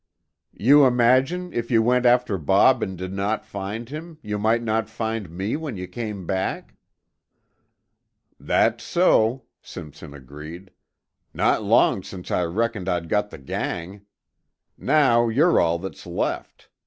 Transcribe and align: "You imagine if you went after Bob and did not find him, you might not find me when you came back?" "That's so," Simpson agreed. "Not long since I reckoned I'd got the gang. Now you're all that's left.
"You 0.57 0.83
imagine 0.87 1.53
if 1.53 1.69
you 1.69 1.83
went 1.83 2.07
after 2.07 2.39
Bob 2.39 2.81
and 2.81 2.97
did 2.97 3.13
not 3.13 3.45
find 3.45 3.87
him, 3.87 4.17
you 4.23 4.39
might 4.39 4.63
not 4.63 4.89
find 4.89 5.29
me 5.29 5.55
when 5.55 5.77
you 5.77 5.87
came 5.87 6.25
back?" 6.25 6.73
"That's 8.39 8.83
so," 8.83 9.43
Simpson 9.61 10.15
agreed. 10.15 10.71
"Not 11.35 11.61
long 11.61 12.01
since 12.01 12.31
I 12.31 12.45
reckoned 12.45 12.89
I'd 12.89 13.09
got 13.09 13.29
the 13.29 13.37
gang. 13.37 14.01
Now 14.75 15.29
you're 15.29 15.59
all 15.59 15.77
that's 15.77 16.07
left. 16.07 16.69